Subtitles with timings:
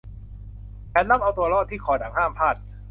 [0.89, 2.55] แผนลับเอาตัวรอดที่คอหนังห้ามพลาด